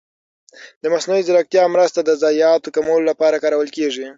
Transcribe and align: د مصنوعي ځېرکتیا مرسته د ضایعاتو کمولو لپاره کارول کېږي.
د 0.81 0.83
مصنوعي 0.93 1.23
ځېرکتیا 1.27 1.63
مرسته 1.75 1.99
د 2.03 2.11
ضایعاتو 2.23 2.73
کمولو 2.75 3.09
لپاره 3.11 3.41
کارول 3.43 3.69
کېږي. 3.77 4.05